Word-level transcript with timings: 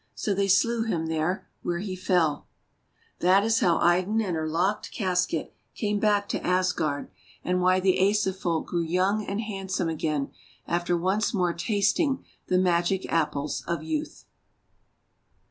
So 0.15 0.33
they 0.33 0.47
slew 0.47 0.81
him 0.81 1.05
there, 1.05 1.47
where 1.61 1.77
he 1.77 1.95
fell. 1.95 2.47
That 3.19 3.43
is 3.43 3.59
how 3.59 3.77
Idun 3.77 4.19
and 4.19 4.35
her 4.35 4.49
locked 4.49 4.91
casket 4.91 5.53
came 5.75 5.99
back 5.99 6.27
to 6.29 6.43
Asgard, 6.43 7.11
and 7.45 7.61
why 7.61 7.79
the 7.79 8.01
Asa 8.09 8.33
Folk 8.33 8.65
grew 8.65 8.81
young 8.81 9.23
and 9.23 9.41
handsome 9.41 9.89
again 9.89 10.31
after 10.65 10.97
once 10.97 11.35
more 11.35 11.53
tasting 11.53 12.25
the 12.47 12.57
Magic 12.57 13.13
Apples 13.13 13.63
of 13.67 13.83
Youth. 13.83 14.25